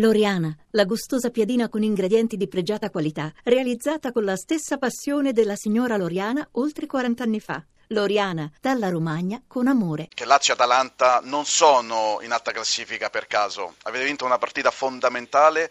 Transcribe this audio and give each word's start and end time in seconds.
Loriana, 0.00 0.56
la 0.70 0.84
gustosa 0.84 1.30
piadina 1.30 1.68
con 1.68 1.82
ingredienti 1.82 2.36
di 2.36 2.46
pregiata 2.46 2.88
qualità, 2.88 3.32
realizzata 3.42 4.12
con 4.12 4.24
la 4.24 4.36
stessa 4.36 4.78
passione 4.78 5.32
della 5.32 5.56
signora 5.56 5.96
Loriana 5.96 6.46
oltre 6.52 6.86
40 6.86 7.24
anni 7.24 7.40
fa. 7.40 7.60
Loriana, 7.88 8.48
dalla 8.60 8.90
Romagna 8.90 9.42
con 9.44 9.66
amore. 9.66 10.06
Che 10.14 10.24
Lazio 10.24 10.52
e 10.52 10.56
Atalanta 10.56 11.20
non 11.24 11.46
sono 11.46 12.20
in 12.22 12.30
alta 12.30 12.52
classifica 12.52 13.10
per 13.10 13.26
caso. 13.26 13.74
Avete 13.82 14.04
vinto 14.04 14.24
una 14.24 14.38
partita 14.38 14.70
fondamentale 14.70 15.68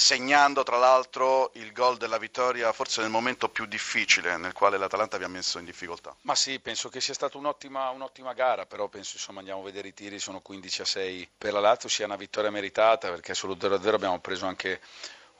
segnando 0.00 0.62
tra 0.62 0.76
l'altro 0.76 1.50
il 1.54 1.72
gol 1.72 1.96
della 1.96 2.18
vittoria 2.18 2.72
forse 2.72 3.00
nel 3.00 3.10
momento 3.10 3.48
più 3.48 3.66
difficile 3.66 4.36
nel 4.36 4.52
quale 4.52 4.78
l'Atalanta 4.78 5.18
vi 5.18 5.24
ha 5.24 5.28
messo 5.28 5.58
in 5.58 5.64
difficoltà. 5.64 6.14
Ma 6.20 6.36
sì, 6.36 6.60
penso 6.60 6.88
che 6.88 7.00
sia 7.00 7.14
stata 7.14 7.36
un'ottima, 7.36 7.90
un'ottima 7.90 8.32
gara, 8.32 8.64
però 8.64 8.86
penso 8.86 9.16
insomma 9.16 9.40
andiamo 9.40 9.60
a 9.60 9.64
vedere 9.64 9.88
i 9.88 9.94
tiri, 9.94 10.20
sono 10.20 10.38
15 10.40 10.82
a 10.82 10.84
6 10.84 11.28
per 11.36 11.52
la 11.52 11.58
Lazio, 11.58 11.88
sia 11.88 12.04
una 12.04 12.14
vittoria 12.14 12.48
meritata 12.48 13.10
perché 13.10 13.34
sullo 13.34 13.56
0-0 13.56 13.92
abbiamo 13.92 14.20
preso 14.20 14.46
anche 14.46 14.80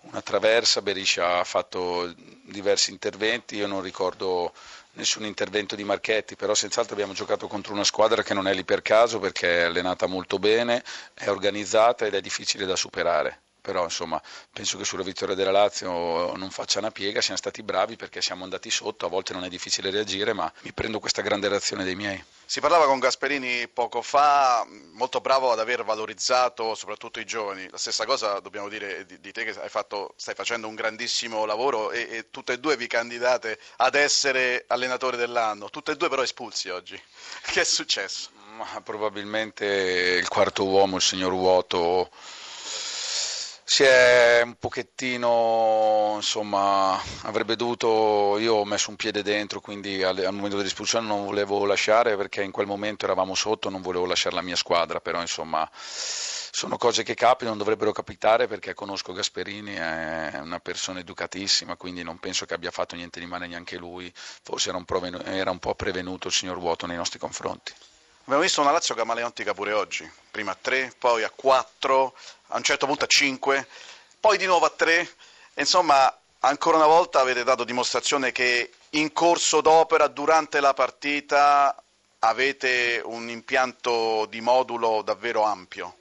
una 0.00 0.22
traversa, 0.22 0.82
Beriscia 0.82 1.38
ha 1.38 1.44
fatto 1.44 2.12
diversi 2.42 2.90
interventi, 2.90 3.54
io 3.54 3.68
non 3.68 3.80
ricordo 3.80 4.52
nessun 4.94 5.24
intervento 5.24 5.76
di 5.76 5.84
Marchetti, 5.84 6.34
però 6.34 6.54
senz'altro 6.54 6.94
abbiamo 6.94 7.12
giocato 7.12 7.46
contro 7.46 7.74
una 7.74 7.84
squadra 7.84 8.24
che 8.24 8.34
non 8.34 8.48
è 8.48 8.54
lì 8.54 8.64
per 8.64 8.82
caso 8.82 9.20
perché 9.20 9.60
è 9.60 9.62
allenata 9.66 10.06
molto 10.06 10.40
bene, 10.40 10.82
è 11.14 11.28
organizzata 11.28 12.06
ed 12.06 12.14
è 12.14 12.20
difficile 12.20 12.66
da 12.66 12.74
superare 12.74 13.42
però 13.60 13.84
insomma 13.84 14.20
penso 14.52 14.78
che 14.78 14.84
sulla 14.84 15.02
vittoria 15.02 15.34
della 15.34 15.50
Lazio 15.50 16.34
non 16.36 16.50
faccia 16.50 16.78
una 16.78 16.90
piega, 16.90 17.20
siamo 17.20 17.38
stati 17.38 17.62
bravi 17.62 17.96
perché 17.96 18.20
siamo 18.22 18.44
andati 18.44 18.70
sotto, 18.70 19.06
a 19.06 19.08
volte 19.08 19.32
non 19.32 19.44
è 19.44 19.48
difficile 19.48 19.90
reagire, 19.90 20.32
ma 20.32 20.50
mi 20.62 20.72
prendo 20.72 20.98
questa 21.00 21.22
grande 21.22 21.48
reazione 21.48 21.84
dei 21.84 21.94
miei. 21.94 22.22
Si 22.44 22.60
parlava 22.60 22.86
con 22.86 22.98
Gasperini 22.98 23.68
poco 23.68 24.00
fa, 24.00 24.66
molto 24.92 25.20
bravo 25.20 25.52
ad 25.52 25.58
aver 25.58 25.84
valorizzato 25.84 26.74
soprattutto 26.74 27.20
i 27.20 27.26
giovani. 27.26 27.68
La 27.68 27.76
stessa 27.76 28.06
cosa 28.06 28.40
dobbiamo 28.40 28.68
dire 28.68 29.04
di, 29.04 29.20
di 29.20 29.32
te 29.32 29.44
che 29.44 29.52
fatto, 29.52 30.14
stai 30.16 30.34
facendo 30.34 30.66
un 30.66 30.74
grandissimo 30.74 31.44
lavoro 31.44 31.90
e, 31.90 32.08
e, 32.10 32.30
tutte 32.30 32.54
e 32.54 32.58
due 32.58 32.78
vi 32.78 32.86
candidate 32.86 33.58
ad 33.76 33.94
essere 33.94 34.64
allenatori 34.68 35.18
dell'anno, 35.18 35.68
tutte 35.68 35.92
e 35.92 35.96
due 35.96 36.08
però 36.08 36.22
espulsi 36.22 36.70
oggi. 36.70 36.98
Che 37.48 37.60
è 37.60 37.64
successo? 37.64 38.30
Ma 38.56 38.80
probabilmente 38.80 39.64
il 40.18 40.28
quarto 40.28 40.64
uomo, 40.64 40.96
il 40.96 41.02
signor 41.02 41.32
Vuoto 41.32 42.10
si 43.70 43.82
è 43.82 44.40
un 44.42 44.54
pochettino, 44.58 46.14
insomma, 46.16 46.98
avrebbe 47.24 47.54
dovuto, 47.54 48.38
io 48.38 48.54
ho 48.54 48.64
messo 48.64 48.88
un 48.88 48.96
piede 48.96 49.22
dentro, 49.22 49.60
quindi 49.60 50.02
al, 50.02 50.16
al 50.24 50.32
momento 50.32 50.56
dell'espulsione 50.56 51.06
non 51.06 51.26
volevo 51.26 51.66
lasciare 51.66 52.16
perché 52.16 52.42
in 52.42 52.50
quel 52.50 52.66
momento 52.66 53.04
eravamo 53.04 53.34
sotto, 53.34 53.68
non 53.68 53.82
volevo 53.82 54.06
lasciare 54.06 54.34
la 54.34 54.40
mia 54.40 54.56
squadra, 54.56 55.00
però 55.00 55.20
insomma 55.20 55.68
sono 55.70 56.78
cose 56.78 57.02
che 57.02 57.12
capitano, 57.12 57.50
non 57.50 57.58
dovrebbero 57.58 57.92
capitare 57.92 58.46
perché 58.46 58.72
conosco 58.72 59.12
Gasperini, 59.12 59.74
è 59.74 60.38
una 60.40 60.60
persona 60.60 61.00
educatissima, 61.00 61.76
quindi 61.76 62.02
non 62.02 62.18
penso 62.18 62.46
che 62.46 62.54
abbia 62.54 62.70
fatto 62.70 62.96
niente 62.96 63.20
di 63.20 63.26
male 63.26 63.46
neanche 63.48 63.76
lui, 63.76 64.10
forse 64.14 64.70
era 64.70 64.78
un, 64.78 64.86
provenu- 64.86 65.22
era 65.26 65.50
un 65.50 65.58
po' 65.58 65.74
prevenuto 65.74 66.28
il 66.28 66.32
signor 66.32 66.58
Vuoto 66.58 66.86
nei 66.86 66.96
nostri 66.96 67.18
confronti. 67.18 67.74
Abbiamo 68.28 68.44
visto 68.44 68.60
una 68.60 68.72
Lazio 68.72 68.94
camaleontica 68.94 69.54
pure 69.54 69.72
oggi, 69.72 70.06
prima 70.30 70.50
a 70.52 70.56
3, 70.60 70.92
poi 70.98 71.22
a 71.22 71.30
4, 71.34 72.14
a 72.48 72.56
un 72.58 72.62
certo 72.62 72.84
punto 72.84 73.04
a 73.04 73.08
5, 73.08 73.66
poi 74.20 74.36
di 74.36 74.44
nuovo 74.44 74.66
a 74.66 74.68
3, 74.68 75.14
insomma 75.54 76.14
ancora 76.40 76.76
una 76.76 76.84
volta 76.84 77.20
avete 77.20 77.42
dato 77.42 77.64
dimostrazione 77.64 78.30
che 78.30 78.70
in 78.90 79.14
corso 79.14 79.62
d'opera, 79.62 80.08
durante 80.08 80.60
la 80.60 80.74
partita, 80.74 81.74
avete 82.18 83.00
un 83.02 83.30
impianto 83.30 84.26
di 84.26 84.42
modulo 84.42 85.00
davvero 85.00 85.44
ampio. 85.44 85.96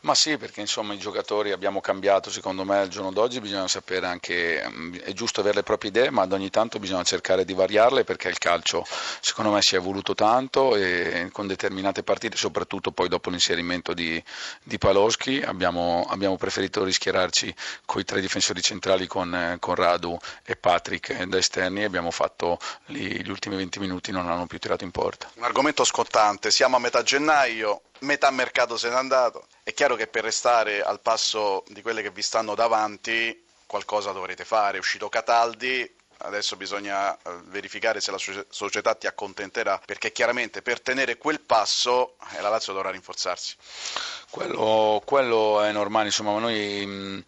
Ma 0.00 0.14
sì, 0.14 0.36
perché 0.36 0.60
insomma 0.60 0.94
i 0.94 0.98
giocatori 0.98 1.52
abbiamo 1.52 1.80
cambiato, 1.80 2.30
secondo 2.30 2.64
me 2.64 2.78
al 2.78 2.88
giorno 2.88 3.10
d'oggi 3.10 3.40
bisogna 3.40 3.66
sapere 3.68 4.06
anche, 4.06 4.64
mm, 4.68 4.96
è 4.96 5.12
giusto 5.12 5.40
avere 5.40 5.56
le 5.56 5.62
proprie 5.62 5.90
idee, 5.90 6.10
ma 6.10 6.22
ad 6.22 6.32
ogni 6.32 6.50
tanto 6.50 6.78
bisogna 6.78 7.02
cercare 7.02 7.44
di 7.44 7.54
variarle 7.54 8.04
perché 8.04 8.28
il 8.28 8.38
calcio 8.38 8.86
secondo 9.20 9.50
me 9.50 9.62
si 9.62 9.74
è 9.74 9.78
evoluto 9.78 10.14
tanto 10.14 10.76
e 10.76 11.28
con 11.32 11.46
determinate 11.46 12.02
partite, 12.02 12.36
soprattutto 12.36 12.92
poi 12.92 13.08
dopo 13.08 13.30
l'inserimento 13.30 13.94
di, 13.94 14.22
di 14.62 14.78
Paloschi, 14.78 15.42
abbiamo, 15.42 16.06
abbiamo, 16.08 16.36
preferito 16.36 16.84
rischierarci 16.84 17.54
con 17.84 18.00
i 18.00 18.04
tre 18.04 18.20
difensori 18.20 18.60
centrali 18.60 19.06
con, 19.06 19.56
con 19.58 19.74
Radu 19.74 20.16
e 20.44 20.56
Patrick 20.56 21.22
da 21.24 21.38
esterni 21.38 21.80
e 21.80 21.84
abbiamo 21.84 22.10
fatto 22.10 22.58
gli, 22.86 23.22
gli 23.22 23.30
ultimi 23.30 23.56
20 23.56 23.78
minuti 23.80 24.12
non 24.12 24.28
hanno 24.28 24.46
più 24.46 24.58
tirato 24.58 24.84
in 24.84 24.90
porta. 24.90 25.30
Un 25.34 25.44
argomento 25.44 25.84
scottante, 25.84 26.50
siamo 26.50 26.76
a 26.76 26.78
metà 26.78 27.02
gennaio, 27.02 27.82
metà 28.00 28.30
mercato 28.30 28.76
se 28.76 28.88
n'è 28.88 28.94
andato. 28.94 29.46
È 29.62 29.72
chiaro 29.72 29.96
che 29.96 30.06
per 30.06 30.22
restare 30.24 30.82
al 30.82 31.00
passo 31.00 31.64
di 31.68 31.82
quelle 31.82 32.02
che 32.02 32.10
vi 32.10 32.22
stanno 32.22 32.54
davanti 32.54 33.44
qualcosa 33.66 34.12
dovrete 34.12 34.44
fare. 34.44 34.76
È 34.76 34.80
uscito 34.80 35.08
Cataldi, 35.08 35.94
adesso 36.18 36.56
bisogna 36.56 37.14
eh, 37.16 37.18
verificare 37.46 38.00
se 38.00 38.10
la 38.10 38.18
società 38.48 38.94
ti 38.94 39.06
accontenterà, 39.06 39.80
perché 39.84 40.12
chiaramente 40.12 40.62
per 40.62 40.80
tenere 40.80 41.18
quel 41.18 41.40
passo 41.40 42.16
eh, 42.36 42.40
la 42.40 42.48
Lazio 42.48 42.72
dovrà 42.72 42.90
rinforzarsi. 42.90 43.56
Quello, 44.30 45.02
quello 45.04 45.62
è 45.62 45.72
normale, 45.72 46.06
insomma, 46.06 46.38
noi 46.38 46.86
mh, 46.86 47.24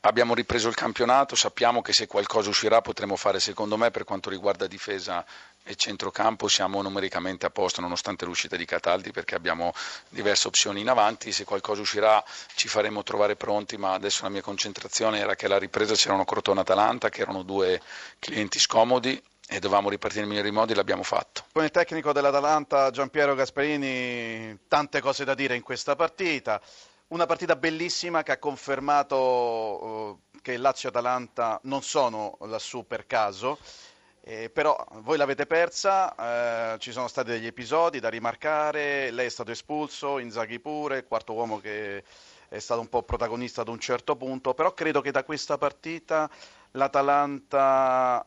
abbiamo 0.00 0.34
ripreso 0.34 0.68
il 0.68 0.74
campionato, 0.74 1.34
sappiamo 1.34 1.82
che 1.82 1.92
se 1.92 2.06
qualcosa 2.06 2.48
uscirà 2.48 2.80
potremo 2.80 3.16
fare, 3.16 3.40
secondo 3.40 3.76
me, 3.76 3.90
per 3.90 4.04
quanto 4.04 4.30
riguarda 4.30 4.66
difesa 4.66 5.24
e 5.62 5.74
centrocampo 5.74 6.48
siamo 6.48 6.80
numericamente 6.80 7.44
a 7.44 7.50
posto 7.50 7.82
nonostante 7.82 8.24
l'uscita 8.24 8.56
di 8.56 8.64
Cataldi 8.64 9.12
perché 9.12 9.34
abbiamo 9.34 9.74
diverse 10.08 10.48
opzioni 10.48 10.80
in 10.80 10.88
avanti, 10.88 11.32
se 11.32 11.44
qualcosa 11.44 11.82
uscirà 11.82 12.22
ci 12.54 12.66
faremo 12.66 13.02
trovare 13.02 13.36
pronti, 13.36 13.76
ma 13.76 13.92
adesso 13.92 14.22
la 14.22 14.30
mia 14.30 14.42
concentrazione 14.42 15.18
era 15.18 15.34
che 15.34 15.46
alla 15.46 15.58
ripresa 15.58 15.94
c'erano 15.94 16.24
Crotone 16.24 16.60
Atalanta, 16.60 17.10
che 17.10 17.20
erano 17.20 17.42
due 17.42 17.80
clienti 18.18 18.58
scomodi 18.58 19.22
e 19.52 19.58
dovevamo 19.58 19.90
ripartire 19.90 20.22
nei 20.22 20.30
migliori 20.30 20.52
modi, 20.52 20.74
l'abbiamo 20.74 21.02
fatto. 21.02 21.44
Con 21.52 21.64
il 21.64 21.70
tecnico 21.70 22.12
dell'Atalanta 22.12 22.90
Giampiero 22.90 23.34
Gasperini, 23.34 24.60
tante 24.68 25.00
cose 25.00 25.24
da 25.24 25.34
dire 25.34 25.56
in 25.56 25.62
questa 25.62 25.94
partita. 25.96 26.60
Una 27.10 27.26
partita 27.26 27.56
bellissima 27.56 28.22
che 28.22 28.30
ha 28.30 28.38
confermato 28.38 29.16
uh, 29.16 30.20
che 30.40 30.56
Lazio 30.56 30.88
e 30.88 30.92
Atalanta 30.92 31.58
non 31.64 31.82
sono 31.82 32.36
lassù 32.42 32.86
per 32.86 33.08
caso. 33.08 33.58
Eh, 34.20 34.48
però 34.48 34.86
voi 34.98 35.16
l'avete 35.16 35.44
persa, 35.44 36.74
eh, 36.74 36.78
ci 36.78 36.92
sono 36.92 37.08
stati 37.08 37.30
degli 37.30 37.46
episodi 37.46 37.98
da 37.98 38.08
rimarcare, 38.08 39.10
lei 39.10 39.26
è 39.26 39.28
stato 39.28 39.50
espulso, 39.50 40.20
Inzaghi 40.20 40.60
pure, 40.60 40.98
il 40.98 41.06
quarto 41.08 41.32
uomo 41.32 41.58
che 41.58 42.04
è 42.48 42.58
stato 42.60 42.80
un 42.80 42.88
po' 42.88 43.02
protagonista 43.02 43.62
ad 43.62 43.68
un 43.68 43.80
certo 43.80 44.14
punto, 44.14 44.54
però 44.54 44.72
credo 44.72 45.00
che 45.00 45.10
da 45.10 45.24
questa 45.24 45.58
partita 45.58 46.30
l'Atalanta 46.72 48.24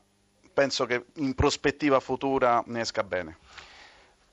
penso 0.53 0.85
che 0.85 1.05
in 1.15 1.35
prospettiva 1.35 2.01
futura 2.01 2.61
ne 2.65 2.81
esca 2.81 3.03
bene. 3.03 3.37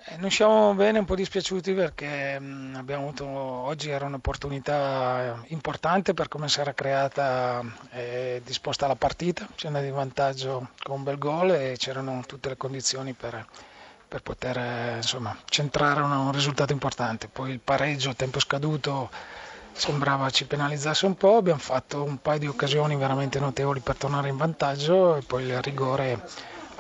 Eh, 0.02 0.16
noi 0.16 0.30
siamo 0.30 0.72
bene, 0.72 0.98
un 0.98 1.04
po' 1.04 1.14
dispiaciuti 1.14 1.74
perché 1.74 2.38
mh, 2.38 2.74
abbiamo 2.76 3.02
avuto, 3.02 3.26
oggi 3.26 3.90
era 3.90 4.06
un'opportunità 4.06 5.42
importante 5.48 6.14
per 6.14 6.26
come 6.26 6.48
si 6.48 6.58
era 6.58 6.72
creata 6.72 7.62
e 7.90 8.40
disposta 8.42 8.86
la 8.86 8.96
partita, 8.96 9.46
ci 9.56 9.66
andati 9.66 9.88
in 9.88 9.92
vantaggio 9.92 10.70
con 10.82 10.96
un 10.96 11.02
bel 11.02 11.18
gol 11.18 11.50
e 11.50 11.74
c'erano 11.76 12.22
tutte 12.26 12.48
le 12.48 12.56
condizioni 12.56 13.12
per, 13.12 13.46
per 14.08 14.22
poter 14.22 14.56
eh, 14.56 14.96
insomma, 14.96 15.36
centrare 15.44 16.00
un, 16.00 16.12
un 16.12 16.32
risultato 16.32 16.72
importante. 16.72 17.28
Poi 17.28 17.50
il 17.50 17.60
pareggio 17.60 18.08
a 18.08 18.14
tempo 18.14 18.40
scaduto 18.40 19.10
sembrava 19.72 20.30
ci 20.30 20.46
penalizzasse 20.46 21.04
un 21.04 21.14
po', 21.14 21.36
abbiamo 21.36 21.60
fatto 21.60 22.02
un 22.02 22.22
paio 22.22 22.38
di 22.38 22.46
occasioni 22.46 22.96
veramente 22.96 23.38
notevoli 23.38 23.80
per 23.80 23.96
tornare 23.96 24.30
in 24.30 24.36
vantaggio 24.38 25.16
e 25.16 25.20
poi 25.20 25.44
il 25.44 25.60
rigore 25.60 26.22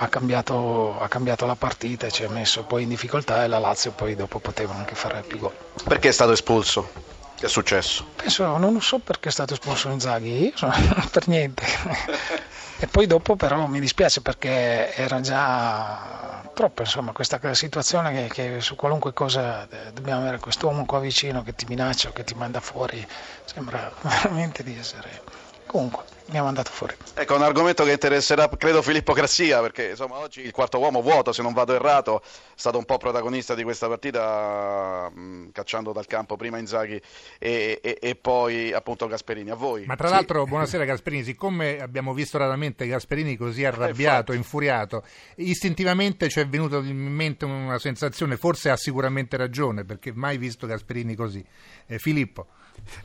ha 0.02 0.08
cambiato, 0.08 0.98
ha 0.98 1.08
cambiato, 1.08 1.44
la 1.44 1.56
partita 1.56 2.06
e 2.06 2.10
ci 2.10 2.24
ha 2.24 2.30
messo 2.30 2.64
poi 2.64 2.84
in 2.84 2.88
difficoltà 2.88 3.44
e 3.44 3.48
la 3.48 3.58
Lazio 3.58 3.90
poi 3.92 4.16
dopo 4.16 4.38
poteva 4.38 4.74
anche 4.74 4.94
fare 4.94 5.22
più 5.26 5.38
gol. 5.38 5.52
Perché 5.84 6.08
è 6.08 6.12
stato 6.12 6.32
espulso? 6.32 6.90
Che 7.36 7.44
è 7.44 7.48
successo? 7.48 8.06
Penso, 8.16 8.56
non 8.56 8.80
so 8.80 8.98
perché 8.98 9.28
è 9.28 9.32
stato 9.32 9.52
espulso 9.52 9.90
Inzaghi, 9.90 10.54
per 11.12 11.28
niente. 11.28 11.64
e 12.78 12.86
poi 12.86 13.06
dopo 13.06 13.36
però 13.36 13.66
mi 13.66 13.78
dispiace 13.78 14.22
perché 14.22 14.94
era 14.94 15.20
già 15.20 16.48
troppo 16.54 16.80
insomma 16.80 17.12
questa 17.12 17.38
situazione 17.52 18.12
che, 18.12 18.28
che, 18.32 18.60
su 18.62 18.76
qualunque 18.76 19.12
cosa 19.12 19.68
dobbiamo 19.92 20.22
avere 20.22 20.38
quest'uomo 20.38 20.86
qua 20.86 20.98
vicino 20.98 21.42
che 21.42 21.54
ti 21.54 21.66
minaccia 21.68 22.08
o 22.08 22.12
che 22.12 22.24
ti 22.24 22.34
manda 22.34 22.60
fuori, 22.60 23.06
sembra 23.44 23.92
veramente 24.00 24.62
di 24.62 24.76
essere... 24.78 25.22
Comunque, 25.66 26.02
mi 26.30 26.38
ha 26.38 26.42
mandato 26.42 26.70
fuori. 26.70 26.94
Ecco, 27.14 27.34
un 27.34 27.42
argomento 27.42 27.84
che 27.84 27.92
interesserà, 27.92 28.48
credo, 28.48 28.82
Filippo 28.82 29.12
Grassia, 29.12 29.60
perché 29.60 29.90
insomma 29.90 30.18
oggi 30.18 30.40
il 30.40 30.52
quarto 30.52 30.78
uomo 30.78 31.02
vuoto, 31.02 31.32
se 31.32 31.42
non 31.42 31.52
vado 31.52 31.74
errato, 31.74 32.22
è 32.22 32.26
stato 32.54 32.78
un 32.78 32.84
po' 32.84 32.98
protagonista 32.98 33.54
di 33.54 33.62
questa 33.62 33.88
partita, 33.88 35.10
mh, 35.12 35.50
cacciando 35.52 35.92
dal 35.92 36.06
campo 36.06 36.36
prima 36.36 36.58
Inzaghi 36.58 37.00
e, 37.38 37.80
e, 37.82 37.98
e, 38.00 38.14
poi 38.14 38.72
appunto 38.72 39.06
Gasperini. 39.06 39.50
A 39.50 39.54
voi. 39.54 39.84
Ma 39.86 39.96
tra 39.96 40.08
sì. 40.08 40.14
l'altro, 40.14 40.44
buonasera 40.44 40.84
Gasperini, 40.84 41.24
siccome 41.24 41.80
abbiamo 41.80 42.14
visto 42.14 42.38
raramente 42.38 42.86
Gasperini 42.86 43.36
così 43.36 43.64
arrabbiato, 43.64 44.32
infuriato, 44.32 45.02
istintivamente 45.36 46.28
ci 46.28 46.40
è 46.40 46.46
venuta 46.46 46.76
in 46.76 46.96
mente 46.96 47.44
una 47.44 47.78
sensazione, 47.78 48.36
forse 48.36 48.70
ha 48.70 48.76
sicuramente 48.76 49.36
ragione, 49.36 49.84
perché 49.84 50.12
mai 50.12 50.38
visto 50.38 50.66
Gasperini 50.66 51.14
così. 51.14 51.44
Eh, 51.86 51.98
Filippo. 51.98 52.46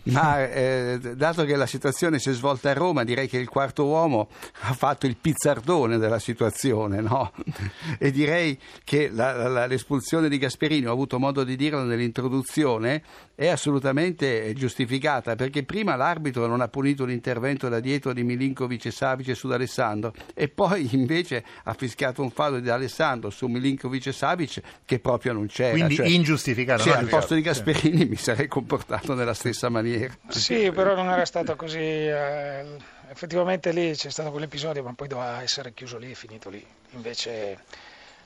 Ma 0.04 0.50
eh, 0.50 1.00
dato 1.16 1.44
che 1.44 1.56
la 1.56 1.66
situazione 1.66 2.20
si 2.20 2.30
è 2.30 2.34
svolta 2.34 2.70
a 2.70 2.74
Roma, 2.74 3.04
direi 3.16 3.28
che 3.30 3.38
il 3.38 3.48
quarto 3.48 3.86
uomo 3.86 4.28
ha 4.62 4.74
fatto 4.74 5.06
il 5.06 5.16
pizzardone 5.16 5.98
della 5.98 6.20
situazione, 6.20 7.00
no? 7.00 7.32
E 7.98 8.12
direi 8.12 8.60
che 8.84 9.10
la, 9.10 9.48
la, 9.48 9.66
l'espulsione 9.66 10.28
di 10.28 10.38
Gasperini, 10.38 10.86
ho 10.86 10.92
avuto 10.92 11.18
modo 11.18 11.44
di 11.44 11.56
dirlo 11.56 11.84
nell'introduzione, 11.84 13.02
è 13.36 13.48
assolutamente 13.48 14.54
giustificata 14.54 15.36
perché 15.36 15.64
prima 15.64 15.96
l'arbitro 15.96 16.48
non 16.48 16.62
ha 16.62 16.68
punito 16.68 17.06
l'intervento 17.06 17.68
da 17.68 17.80
dietro 17.80 18.14
di 18.14 18.24
Milinkovic 18.24 18.86
e 18.86 18.92
Savic 18.92 19.36
su 19.36 19.48
D'Alessandro 19.48 20.14
e 20.34 20.48
poi 20.48 20.90
invece 20.94 21.44
ha 21.64 21.74
fischiato 21.74 22.22
un 22.22 22.32
fallo 22.32 22.60
di 22.60 22.66
D'Alessandro 22.66 23.30
su 23.30 23.48
Milinkovic 23.48 24.08
e 24.08 24.12
Savic 24.14 24.62
che 24.86 25.00
proprio 25.00 25.34
non 25.34 25.48
c'era. 25.48 25.72
Quindi 25.72 25.96
cioè, 25.96 26.08
ingiustificato. 26.08 26.84
Cioè, 26.84 26.98
al 26.98 27.08
posto 27.08 27.34
di 27.34 27.42
Gasperini 27.42 28.00
sì. 28.00 28.06
mi 28.10 28.16
sarei 28.16 28.48
comportato 28.48 29.14
nella 29.14 29.34
stessa 29.34 29.70
maniera. 29.70 30.14
Sì, 30.28 30.72
però 30.72 30.96
non 30.96 31.10
era 31.10 31.26
stato 31.26 31.56
così. 31.56 31.78
Eh, 31.78 32.94
effettivamente 33.10 33.72
lì 33.72 33.94
c'è 33.96 34.10
stato 34.10 34.32
quell'episodio, 34.32 34.84
ma 34.84 34.94
poi 34.94 35.08
doveva 35.08 35.42
essere 35.42 35.74
chiuso 35.74 35.98
lì, 35.98 36.14
finito 36.16 36.50
lì. 36.50 36.66
Invece 36.92 37.58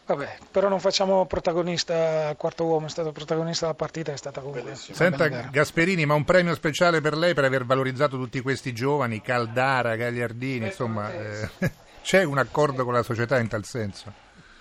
Vabbè, 0.09 0.37
però 0.49 0.69
non 0.69 0.79
facciamo 0.79 1.27
protagonista, 1.27 2.29
il 2.29 2.35
quarto 2.35 2.65
uomo 2.65 2.87
è 2.87 2.89
stato 2.89 3.11
protagonista 3.11 3.65
della 3.67 3.77
partita, 3.77 4.11
è 4.11 4.17
stata 4.17 4.41
comunque 4.41 4.73
Senta 4.73 5.27
Gasperini, 5.27 6.03
ma 6.07 6.15
un 6.15 6.25
premio 6.25 6.55
speciale 6.55 6.99
per 6.99 7.15
lei 7.15 7.35
per 7.35 7.43
aver 7.43 7.63
valorizzato 7.63 8.17
tutti 8.17 8.41
questi 8.41 8.73
giovani, 8.73 9.21
Caldara, 9.21 9.95
Gagliardini, 9.95 10.65
insomma, 10.65 11.13
eh, 11.13 11.49
c'è 12.01 12.23
un 12.23 12.39
accordo 12.39 12.85
con 12.85 12.93
la 12.93 13.03
società 13.03 13.37
in 13.37 13.49
tal 13.49 13.65
senso? 13.65 14.11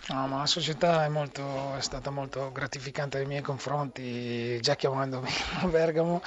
No, 0.09 0.27
ma 0.27 0.39
la 0.39 0.47
società 0.47 1.05
è, 1.05 1.09
molto, 1.09 1.77
è, 1.77 1.83
stata 1.83 2.09
molto 2.09 2.51
gratificante 2.51 3.19
nei 3.19 3.27
miei 3.27 3.43
confronti, 3.43 4.59
già 4.63 4.75
chiamandomi 4.75 5.29
a 5.61 5.67
Bergamo 5.67 6.23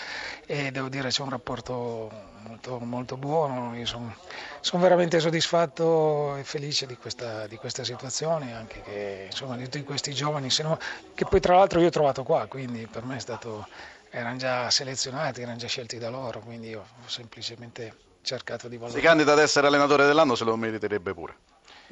e 0.46 0.70
devo 0.70 0.88
dire 0.88 1.10
c'è 1.10 1.24
un 1.24 1.32
rapporto 1.32 2.12
molto, 2.44 2.78
molto 2.78 3.18
buono, 3.18 3.76
io 3.76 3.88
sono 3.88 4.16
son 4.60 4.80
veramente 4.82 5.20
soddisfatto 5.20 6.36
e 6.36 6.44
felice 6.44 6.86
di 6.86 6.96
questa, 6.96 7.48
di 7.48 7.56
questa 7.56 7.84
situazione, 7.84 8.54
anche 8.54 8.82
che 8.84 9.28
insomma, 9.32 9.56
di 9.56 9.64
tutti 9.64 9.84
questi 9.84 10.14
giovani, 10.14 10.50
no, 10.62 10.78
che 11.16 11.26
poi 11.26 11.40
tra 11.40 11.56
l'altro 11.56 11.80
io 11.80 11.88
ho 11.88 11.92
trovato 11.92 12.22
qua, 12.22 12.46
quindi 12.46 12.86
per 12.86 13.04
me 13.04 13.16
è 13.16 13.20
stato, 13.20 13.68
erano 14.12 14.38
già 14.38 14.70
selezionati, 14.70 15.42
erano 15.42 15.58
già 15.58 15.68
scelti 15.68 15.98
da 15.98 16.10
loro, 16.10 16.40
quindi 16.42 16.70
io 16.70 16.82
ho 16.82 17.08
semplicemente 17.08 17.96
cercato 18.22 18.68
di 18.68 18.78
valutare. 18.78 19.02
Si 19.02 19.08
candida 19.08 19.32
ad 19.32 19.40
essere 19.40 19.66
allenatore 19.66 20.06
dell'anno 20.06 20.36
se 20.36 20.44
lo 20.44 20.56
meriterebbe 20.56 21.16
pure. 21.16 21.36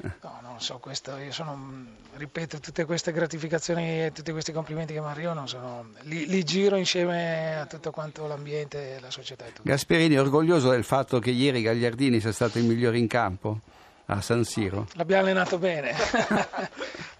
No, 0.02 0.38
non 0.42 0.60
so, 0.60 0.78
questo, 0.78 1.16
io 1.16 1.32
sono, 1.32 1.84
ripeto, 2.14 2.58
tutte 2.58 2.84
queste 2.84 3.12
gratificazioni 3.12 4.04
e 4.04 4.12
tutti 4.14 4.32
questi 4.32 4.52
complimenti 4.52 4.94
che 4.94 5.00
mi 5.00 5.08
arrivano, 5.08 5.46
sono, 5.46 5.90
li, 6.02 6.26
li, 6.26 6.42
giro 6.42 6.76
insieme 6.76 7.58
a 7.58 7.66
tutto 7.66 7.90
quanto 7.90 8.26
l'ambiente 8.26 8.96
e 8.96 9.00
la 9.00 9.10
società. 9.10 9.44
Gasperini 9.62 10.14
è 10.14 10.20
orgoglioso 10.20 10.70
del 10.70 10.84
fatto 10.84 11.18
che 11.18 11.30
ieri 11.30 11.60
Gagliardini 11.62 12.20
sia 12.20 12.32
stato 12.32 12.58
il 12.58 12.64
migliore 12.64 12.98
in 12.98 13.06
campo 13.08 13.60
a 14.06 14.20
San 14.20 14.44
Siro? 14.44 14.86
L'abbiamo 14.94 15.22
allenato 15.22 15.58
bene. 15.58 15.94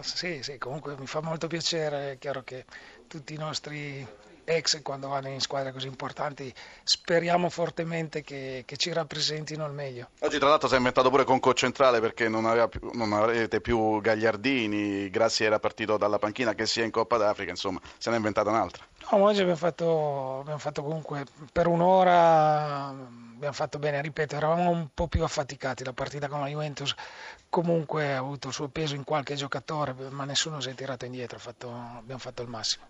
Sì, 0.00 0.42
sì, 0.42 0.58
comunque 0.58 0.94
mi 0.98 1.06
fa 1.06 1.22
molto 1.22 1.46
piacere, 1.46 2.12
è 2.12 2.18
chiaro 2.18 2.42
che 2.42 2.66
tutti 3.08 3.32
i 3.32 3.38
nostri 3.38 4.06
ex 4.46 4.80
quando 4.82 5.08
vanno 5.08 5.28
in 5.28 5.40
squadre 5.40 5.72
così 5.72 5.86
importanti 5.88 6.52
speriamo 6.84 7.50
fortemente 7.50 8.22
che, 8.22 8.62
che, 8.64 8.76
ci 8.76 8.92
rappresentino 8.92 9.64
al 9.64 9.74
meglio. 9.74 10.08
Oggi 10.20 10.38
tra 10.38 10.48
l'altro 10.48 10.68
si 10.68 10.74
è 10.74 10.78
inventato 10.78 11.10
pure 11.10 11.24
con 11.24 11.40
centrale 11.54 12.00
perché 12.00 12.28
non, 12.28 12.66
più, 12.70 12.90
non, 12.94 13.12
avete 13.12 13.60
più 13.60 14.00
Gagliardini, 14.00 15.10
Grassi 15.10 15.44
era 15.44 15.58
partito 15.58 15.96
dalla 15.96 16.18
panchina 16.18 16.54
che 16.54 16.66
sia 16.66 16.84
in 16.84 16.90
Coppa 16.90 17.16
d'Africa, 17.16 17.50
insomma 17.50 17.80
se 17.98 18.08
ne 18.08 18.16
è 18.16 18.18
inventata 18.18 18.50
un'altra. 18.50 18.84
No, 19.10 19.22
oggi 19.22 19.40
abbiamo 19.40 19.58
fatto, 19.58 20.40
abbiamo 20.40 20.58
fatto 20.58 20.82
comunque 20.82 21.24
per 21.52 21.66
un'ora, 21.66 22.86
abbiamo 22.86 23.52
fatto 23.52 23.78
bene, 23.78 24.00
ripeto, 24.00 24.36
eravamo 24.36 24.70
un 24.70 24.88
po' 24.92 25.08
più 25.08 25.22
affaticati, 25.22 25.84
la 25.84 25.92
partita 25.92 26.28
con 26.28 26.40
la 26.40 26.48
Juventus 26.48 26.94
comunque 27.48 28.12
ha 28.12 28.18
avuto 28.18 28.48
il 28.48 28.54
suo 28.54 28.68
peso 28.68 28.94
in 28.94 29.04
qualche 29.04 29.34
giocatore, 29.34 29.94
ma 30.10 30.24
nessuno 30.24 30.60
si 30.60 30.70
è 30.70 30.74
tirato 30.74 31.04
indietro, 31.04 31.38
fatto, 31.38 31.72
abbiamo 31.72 32.20
fatto 32.20 32.42
il 32.42 32.48
massimo. 32.48 32.84